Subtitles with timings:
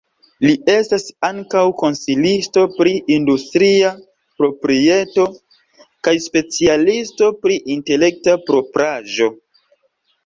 [0.43, 3.93] Li estas ankaŭ konsilisto pri industria
[4.41, 5.27] proprieto,
[6.09, 9.31] kaj specialisto pri Intelekta propraĵo.